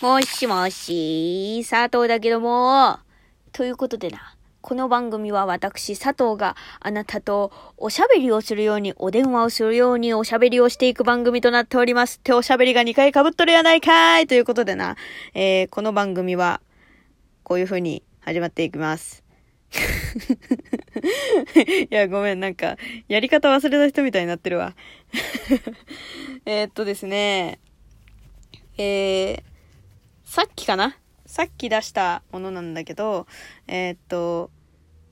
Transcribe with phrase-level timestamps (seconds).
[0.00, 3.00] もしもし、佐藤だけども。
[3.52, 12.16] ということでな、この番組は私、佐藤があなたとおしゃべりをするように、お電話をするようにおしゃべりをしていく番組となっております。
[12.16, 14.96] っておしゃべりが2回被っとるやないかいということでな、
[15.34, 16.62] えー、この番組は、
[17.42, 19.22] こういう風に始まっていきます。
[21.90, 24.74] いや、ごめん、なんか、やり方忘れた人みたいになってるわ。
[26.46, 27.60] えっとですね、
[28.78, 29.49] えー、
[30.30, 30.96] さっきかな？
[31.26, 33.26] さっき出したものなんだけど、
[33.66, 34.52] えー、っと、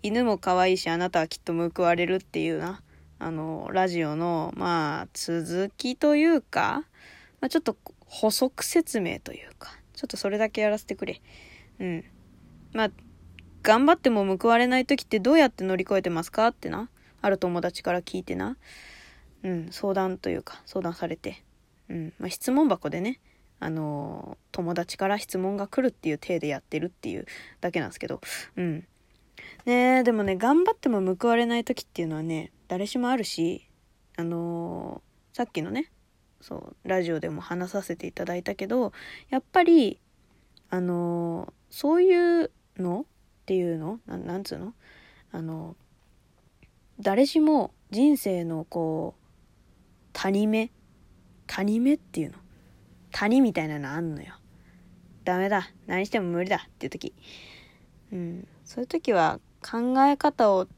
[0.00, 2.84] 犬も可愛いしあなたはきっと報われるっていうな、
[3.18, 6.84] あの、ラジオの、まあ、続きというか、
[7.40, 7.76] まあ、ちょっと
[8.06, 11.20] 補足説明というか、ちょっとそれだけやらせてくれ。
[11.80, 12.04] うん。
[12.72, 12.90] まあ、
[13.64, 16.90] 頑張っても報われない時ってどうやって乗り越えてますかってな、
[17.22, 18.56] ある友達から聞いてな、
[19.42, 21.42] うん、相談というか、相談されて、
[21.88, 23.18] うん、まあ、質問箱でね、
[23.60, 27.26] あの友達から質問が来るっていう体でやってるっていう
[27.60, 28.20] だけなんですけど、
[28.56, 28.86] うん。
[29.64, 33.68] ねでもね、頑張っても報われない時っていうのはね、誰しもあるし、
[34.16, 35.90] あのー、さっきのね、
[36.40, 38.92] そう、ラジオでも話させていただいたけど、
[39.30, 40.00] やっぱり、
[40.70, 43.04] あのー、そういうのっ
[43.46, 44.74] ていうのななんつうの？
[45.30, 45.76] あの
[47.00, 49.22] 誰しも人生のこう、
[50.12, 50.70] 谷目
[51.46, 52.38] 谷目っていうの。
[53.18, 54.34] 谷みたいなのあんのよ。
[55.24, 55.68] ダメだ。
[55.88, 57.14] 何しても無理だっていう時。
[58.12, 58.48] うん。
[58.64, 60.68] そういう時は考え方を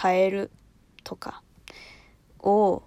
[0.00, 0.52] 変える
[1.02, 1.42] とか
[2.38, 2.84] を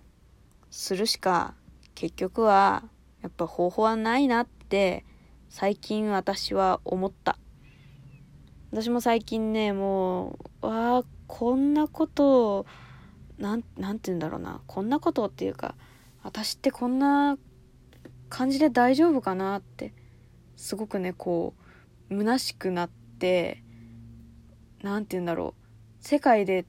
[0.70, 1.54] するしか
[1.96, 2.84] 結局は
[3.22, 5.04] やっぱ方法はないなって
[5.50, 7.38] 最近私は思った。
[8.72, 12.66] 私も最近ね、もう、わあ、こんなことを、
[13.38, 14.62] なん、なんて言うんだろうな。
[14.66, 15.76] こんなことっていうか、
[16.24, 17.38] 私ってこんな
[18.32, 19.94] 感じで大丈夫かなって
[20.56, 21.54] すごくねこ
[22.10, 23.62] う虚しくなって
[24.82, 25.64] 何て言うんだろう
[26.00, 26.66] 世界で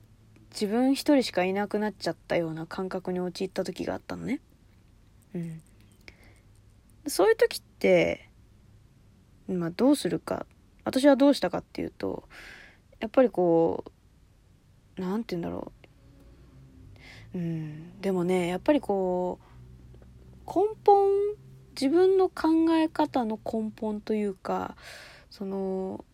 [0.50, 4.40] 自分一人しかいなくなっちゃったような感覚に陥った時があったのね。
[5.34, 5.62] うん。
[7.06, 8.28] そういう時って、
[9.48, 10.44] まあどうするか。
[10.84, 12.28] 私はどうしたかっていうと、
[13.00, 13.84] やっぱりこ
[14.98, 15.72] う、何て言うんだろ
[17.34, 17.38] う。
[17.38, 18.00] うん。
[18.02, 21.08] でもね、やっぱりこう、根本
[21.72, 24.76] 自分の考え方の根本というか
[25.30, 26.04] その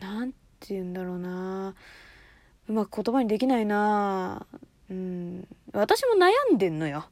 [0.00, 1.74] 何て言うんだろうな。
[2.66, 4.46] うまく言葉にできないな。
[4.90, 5.46] うん。
[5.72, 7.06] 私も悩んでんのよ。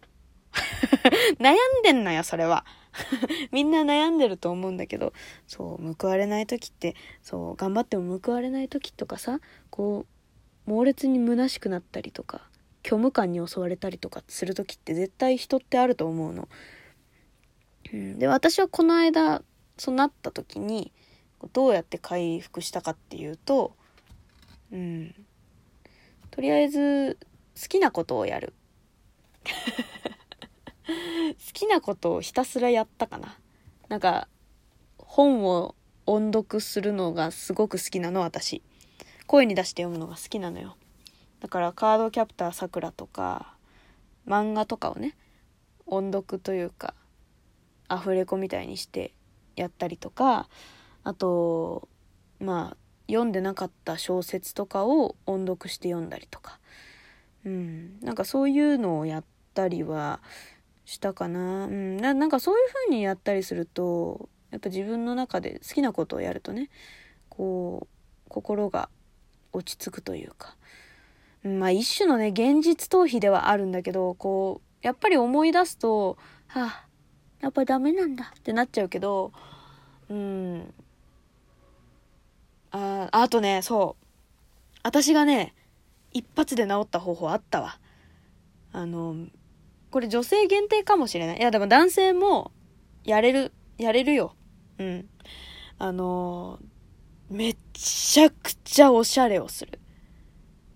[1.38, 2.64] 悩んでんのよそれは。
[3.52, 5.12] みんな悩んでると思うんだけど
[5.46, 9.40] そう報われない時ってそう頑張っても報われない時とかさ
[9.70, 10.04] こ
[10.66, 12.42] う猛烈に虚しくなったりとか
[12.84, 16.48] 虚無感に襲われたりとかする時って絶対人ってあると思うの。
[17.90, 19.42] で私はこの間
[19.76, 20.92] そうなった時に
[21.52, 23.74] どうやって回復したかっていうと、
[24.72, 25.14] うん、
[26.30, 27.18] とりあえず
[27.60, 28.54] 好きなことをやる。
[30.86, 30.94] 好
[31.52, 33.38] きなことをひたすらやったかな。
[33.88, 34.28] なんか
[34.98, 35.74] 本を
[36.06, 38.62] 音読するのがすごく好きなの私。
[39.26, 40.76] 声に出して読むのが好きなのよ。
[41.40, 43.56] だからカードキャプターさくらとか
[44.26, 45.16] 漫画とかをね
[45.86, 46.94] 音読というか
[47.92, 49.12] アフレコみたいにして
[49.54, 50.48] やったりとか
[51.04, 51.88] あと
[52.40, 52.76] まあ
[53.06, 56.58] 読んでなかった小説とかを音読して読んだりとか。
[57.44, 58.00] うん。
[58.00, 60.20] なんかそういうのをやったりは
[60.84, 61.66] したかな。
[61.66, 61.96] うん。
[61.98, 66.70] ななんかそういう風にやったりするとやっぱ自分の中で好きなことをやるとね
[67.28, 68.88] こう心が
[69.52, 70.56] 落ち着くというか。
[71.42, 76.16] まあ一種のね現実逃避ではあるんだけどこうやっぱり思い出すと
[76.46, 76.86] はあ
[77.42, 79.32] やっぱダメなんだってなっちゃうけど、
[80.08, 80.72] うん。
[82.70, 84.06] あ、あとね、そう。
[84.84, 85.52] 私がね、
[86.12, 87.78] 一発で治った方法あったわ。
[88.72, 89.26] あの、
[89.90, 91.38] これ女性限定かもしれない。
[91.38, 92.52] いや、でも男性も
[93.04, 94.36] やれる、やれるよ。
[94.78, 95.08] うん。
[95.78, 96.60] あの、
[97.28, 99.80] めっちゃくちゃおしゃれをする。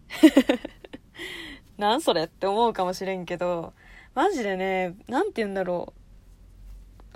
[1.79, 3.73] なんそれって思うかもしれんけど、
[4.15, 6.06] マジでね、なんて言うんだろう。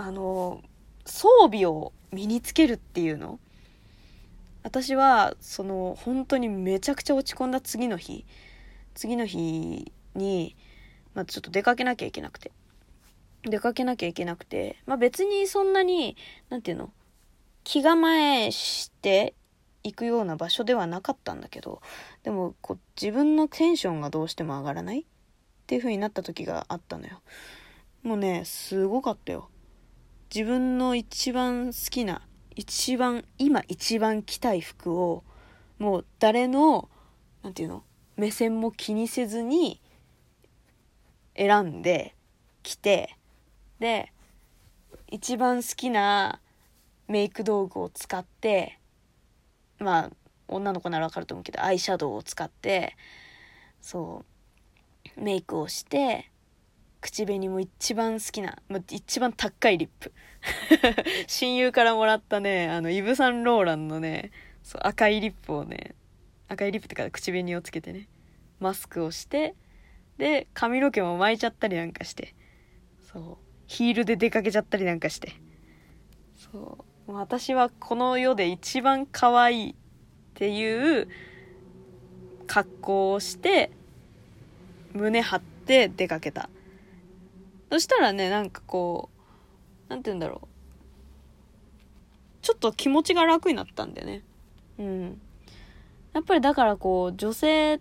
[0.02, 0.62] あの、
[1.04, 3.38] 装備を身につけるっていうの？
[4.62, 8.24] 私は、その、本当にめちゃくちゃ落ち込んだ次の日、
[8.94, 10.56] 次の日に、
[11.12, 12.50] まあ、ちょっと出かけなきゃいけなくて。
[13.42, 16.16] 出かけなきゃいけなくて、まあ、別にそんなに、
[16.48, 16.94] なんていうの？
[17.64, 19.34] 気構えして
[19.84, 21.82] 行くような場所ではなかったんだけど、
[22.22, 25.04] でも、こう、自分のテンションがどうしても上がらないっ
[25.66, 27.20] ていう風になった時があったのよ。
[28.02, 29.50] もうね、すごかったよ。
[30.32, 32.22] 自分の一番好きな
[32.54, 35.24] 一番今一番着たい服を
[35.78, 36.88] もう誰の
[37.42, 37.82] 何て言うの
[38.16, 39.80] 目線も気にせずに
[41.36, 42.14] 選んで
[42.62, 43.16] 着て
[43.80, 44.12] で
[45.08, 46.40] 一番好きな
[47.08, 48.78] メイク道具を使って
[49.80, 50.10] まあ
[50.46, 52.96] 女の子ならわかると思うけどアイシャドウを使って
[53.80, 54.24] そ
[55.16, 56.29] うメイクをして
[57.00, 60.12] 口紅も一番好きな、ま一番高いリップ。
[61.26, 64.30] 親友からもらったねあのイヴ・サンローランのね
[64.62, 65.94] そう赤いリップをね
[66.48, 68.08] 赤いリップってか口紅をつけてね
[68.58, 69.54] マスクをして
[70.18, 72.34] で髪の毛も巻いちゃったりなんかして
[73.12, 75.32] そうヒールで出かけちゃったりなんかして。
[76.36, 79.74] そう私はこの世で一番可愛いっ
[80.34, 81.08] ていう
[82.46, 83.70] 格好をして
[84.94, 86.48] 胸張って出かけた。
[87.70, 89.10] そしたらねなんかこ
[89.88, 90.48] うなんて言うんだろう。
[92.42, 94.22] ちょっと気持ちが楽になったんだよね。
[94.78, 95.20] うん。
[96.12, 97.80] やっぱりだからこう女性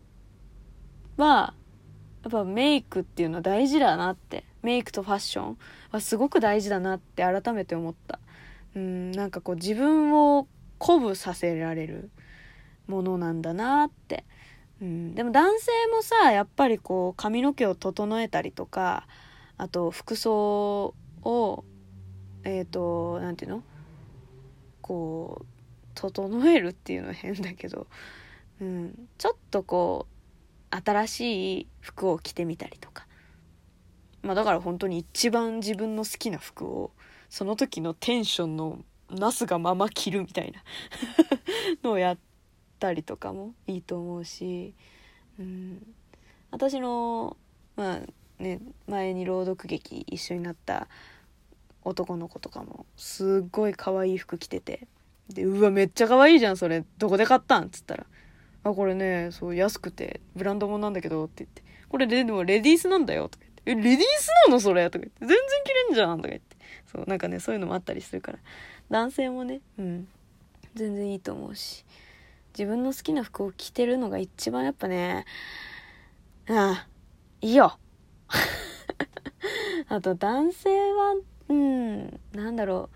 [1.17, 1.53] は
[2.23, 4.43] やっぱメイクっていうのは大事だなって。
[4.61, 5.57] メイクとファッション
[5.91, 8.19] はすごく大事だなって改めて思った。
[8.75, 9.11] うん。
[9.11, 10.47] なんかこう自分を
[10.79, 12.09] 鼓舞させられる
[12.87, 14.25] ものなんだなって。
[14.81, 15.15] うん。
[15.15, 19.07] でも男性もさやっぱりこう髪の毛を整えたりとか
[19.59, 21.65] あと服装を
[22.45, 23.63] えっ、ー、と何て言うの？
[24.81, 25.45] こう
[25.95, 27.87] 整えるっていうのは変だけど、
[28.61, 30.07] うん、ちょっとこ
[30.71, 33.05] う新しい服を着てみたりとか。
[34.21, 36.91] まあだから本当に一番自分の好きな服を
[37.29, 38.79] その時のテンションの
[39.09, 40.63] なすがまま着るみたいな。
[41.83, 42.17] のをやっ
[42.79, 44.73] たりとかもいいと思うし、
[45.37, 45.95] うん、
[46.49, 47.35] 私の
[47.75, 48.01] まあ
[48.39, 50.87] ね前に朗読劇一緒になった
[51.83, 54.87] 男の子とかもすっごい可愛い服着てて
[55.29, 57.65] でうわめっちゃ可愛いじゃんそれどこで買ったん？
[57.65, 58.05] っつったら
[58.63, 64.59] 「あこれねそう安くてブランド物なんだけど」って言って「これでもレディースなんだよ」とか言って「えレディースなの？
[64.59, 66.57] それ」とか言って「全然着れんじゃん」とか言って
[66.91, 68.39] そうなんかねそういうのもあったりするから
[68.89, 70.07] 男性もねうん
[70.75, 71.85] 全然いいと思うし
[72.57, 75.25] 自分の好きな服を着てるのが一番やっぱね
[76.47, 76.87] ああ
[77.41, 77.77] いいよ。
[79.89, 81.15] あと男性は、
[81.49, 82.89] うん、なんだろ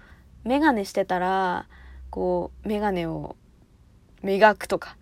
[0.45, 1.68] う、メガネしてたら、
[2.12, 3.36] こう、メガネを
[4.22, 4.95] 磨くとか、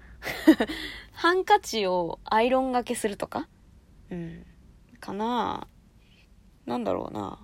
[1.12, 3.50] ハンカチをアイロンがけするとか、
[4.10, 4.46] うん、
[5.02, 5.68] かな
[6.66, 7.40] なんだろうな。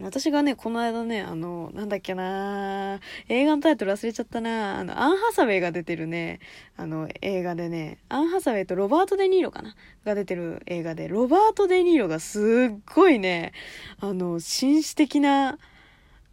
[0.00, 6.38] 私がね、この間ね、あの、なんだっけな映画のタイトル忘れちゃったなあの、アン・ハサウェイが出てるね、
[6.76, 9.74] あの、映画でね、アン・ハサウェイとロバート・デ・ニーロかな
[10.04, 12.40] が出てる映画で、ロバート・デ・ニーロがす
[12.72, 13.52] っごいね、
[13.98, 15.58] あの、紳士的な、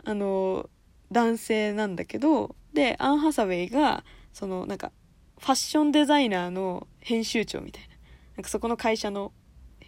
[0.04, 0.70] あの、
[1.12, 4.92] 男性なんだけど、で、アン・ハサウェイが、その、なんか、
[5.40, 7.96] ファッションデザイナーの編集長みたいな。
[8.38, 9.32] なんかそこの会社の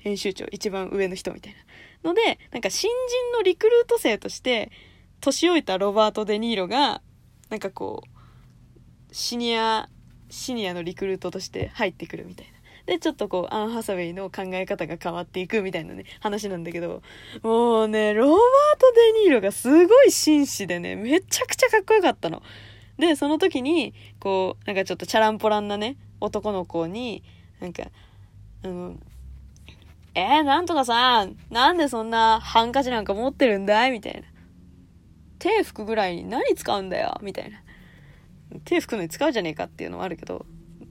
[0.07, 2.09] 編集長、一番上の人みたいな。
[2.09, 4.71] ので、なんか新人のリクルート生として、
[5.19, 7.01] 年老いたロバート・デ・ニーロが、
[7.49, 9.89] なんかこう、シニア、
[10.29, 12.53] シニアのリクルートとして入ってくるみたいな。
[12.85, 17.01] で、ちょっとこう、アン・ハサウェイの考え方が変わっていくみたいなね、話なんだけど、
[17.43, 18.37] もうね、ロバー
[18.79, 22.41] ト・デ・ニーロがすごい紳士でね、めちゃくちゃかっこよかったの。
[22.97, 27.23] で、その時に、こう、なんかちょっとチャランポランなね、男の子に、
[27.59, 27.83] なんか、
[28.63, 28.95] あの、
[30.19, 33.91] えー、なんとかさん、なんでそんなハンカチなんか持ってるんだい？
[33.91, 34.21] みたいな。
[35.37, 37.19] 手拭くぐらいに何使うんだよ？
[37.21, 37.61] みたいな。
[38.65, 40.47] 手拭くのに使うじゃねえかっていうのはあるけど、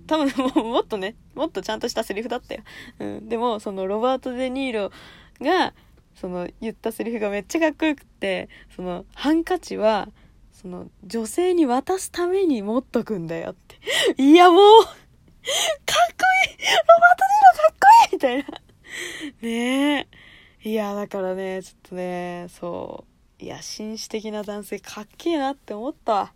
[0.07, 2.63] 多分ももっとね、もっとちゃんとしたセリフだったよ。
[3.01, 3.29] うん。
[3.29, 4.93] でも、そのロバート・デ・ニーロ
[5.41, 5.75] が、
[6.15, 10.09] その言ったセリフがめっちゃかっこよくって、そのハンカチは、
[10.53, 14.23] その女性に渡すために持っとくんだよって。
[14.23, 18.66] いやもう、かっこいいロバート・デ・ニーロかっこいいみたいな。
[19.43, 20.09] ね
[20.63, 20.69] え。
[20.69, 23.05] いや、だからね、ちょっとね、そ
[23.41, 23.45] う。
[23.45, 26.33] いや、紳士的な男性かっけえなって思ったわ。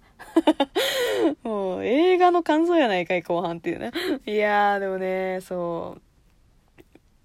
[1.43, 3.91] もう映画の感想やないかい、後半っていうね。
[4.27, 6.03] いやー、でもね、そう。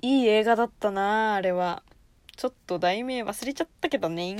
[0.01, 1.83] いい映画だったなあれは。
[2.35, 4.35] ちょっと題名忘れちゃったけどね。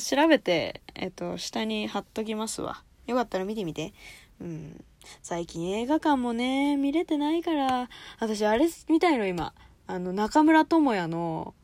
[0.00, 2.82] 調べて、えっと、下に貼っときますわ。
[3.06, 3.92] よかったら見てみて。
[4.40, 4.84] うん。
[5.22, 7.88] 最近映画館もね、見れてないから、
[8.18, 9.54] 私あれ見たいの今。
[9.86, 11.54] あの、中村智也の、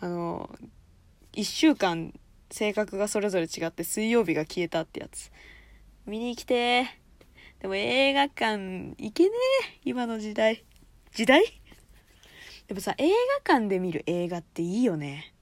[0.00, 0.50] あの、
[1.32, 2.12] 一週間
[2.50, 5.30] 性格がそれぞれ違って水曜日が消えたってやつ。
[6.06, 6.86] 見に来て。
[7.60, 9.30] でも映画館行けね
[9.74, 9.78] え。
[9.84, 10.64] 今の時代。
[11.12, 11.44] 時代？
[12.66, 13.10] でもさ、映
[13.44, 15.34] 画館で見る映画っていいよね。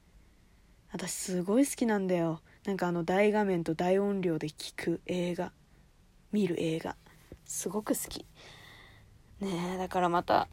[0.93, 2.41] 私すごい好きなんだよ。
[2.65, 5.53] なんかあの大画面と大音量で聴く映画。
[6.33, 6.97] 見る映画。
[7.45, 8.27] すごく好き。
[9.41, 10.49] ねえだからまた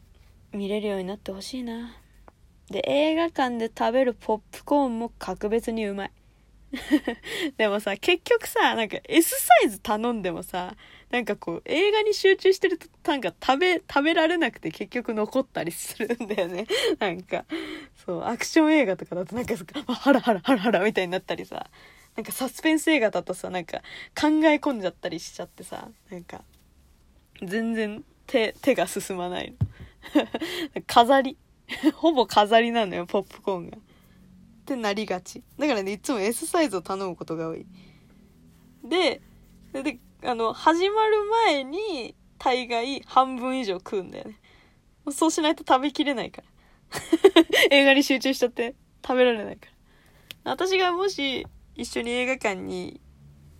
[0.54, 1.96] 見れるようになってほしいな。
[2.70, 6.10] で映画館で食べるポップコーンも格別にうまい。
[7.56, 10.74] でもさ結局さなんか S サイズ頼んでもさ
[11.10, 16.66] なんかこう映画に集中してるとなんか食べ食べられなくて結局残ったりするんだよね。
[16.98, 17.44] なんか
[18.04, 19.54] そうアクション映画とかだとなんか
[19.92, 21.68] ハラハラハラハラみたいになったりさ
[22.16, 23.78] なんかサスペンス映画だとさなんか
[24.18, 26.42] 考え込んじゃったりしちゃってさなんか
[27.42, 29.56] 全然手手が進まないの。
[30.86, 31.36] 飾り。
[31.94, 33.78] ほぼ飾りなのよポップコーンが。
[33.78, 33.80] っ
[34.66, 35.42] てなりがち。
[35.58, 37.66] だからねいつも S サイズを頼むことが多い。
[38.84, 39.20] で
[39.72, 44.40] であの始まる前に大概半分以上食うんだよね。
[45.10, 46.48] そうしないと食べきれないから。
[47.70, 48.74] 映画に集中しちゃって
[49.06, 49.66] 食べられないか
[50.44, 50.52] ら。
[50.52, 53.00] 私がもし一緒に映画館に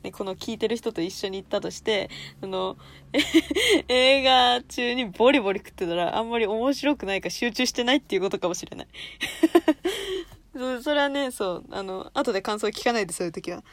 [0.05, 2.11] ね、この聞いてる人と一緒に行ったとして、
[2.43, 2.77] あの、
[3.89, 8.89] 映画中にボリボリ食ってたらあんまり面白くないか集中してないっていうことかもしれない。
[10.55, 13.65] そそれはね、そう、あの、後で感想聞かないで、そういう時は。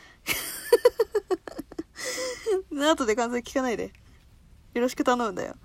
[2.71, 3.91] 後で感想聞かないで。
[4.73, 5.55] よろしく頼むんだよ。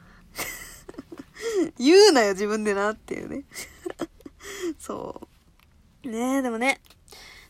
[1.79, 3.45] 言うなよ、自分でなっていうね。
[4.79, 5.29] そ
[6.05, 6.09] う。
[6.09, 6.81] ねえ、でもね、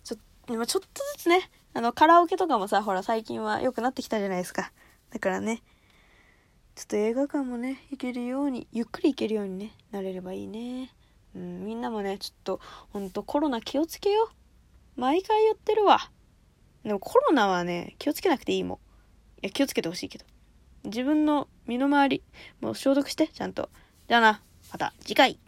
[0.04, 0.16] ちょ、
[0.48, 4.72] 今ちょっとずつね、あの、カラオケとかもさ、ほら、最近は良くなってきたじゃないですか。
[5.10, 5.62] だからね、
[6.74, 10.90] ちょっと映画館もね、行けるように、ゆっくり行けるようにね、なれればいいね。
[11.34, 12.60] うん、みんなもね、ちょっと、
[12.94, 14.28] ほんとコロナ気をつけよう。
[14.98, 16.10] 毎回言ってるわ。
[16.82, 18.78] でもコロナはね、気をつけなくていいもん。
[18.78, 18.80] い
[19.42, 20.24] や、気をつけてほしいけど。
[20.84, 22.22] 自分の身の回り、
[22.62, 23.68] もう消毒して、ちゃんと。
[24.08, 24.42] じゃあな、
[24.72, 25.38] また次回。